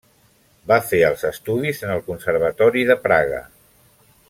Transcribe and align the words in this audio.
Va 0.71 0.77
fer 0.91 1.01
els 1.09 1.25
estudis 1.29 1.83
en 1.89 1.93
el 1.97 2.01
Conservatori 2.09 2.87
de 2.93 2.97
Praga. 3.07 3.45